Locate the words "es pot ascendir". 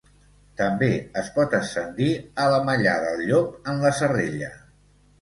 1.21-2.09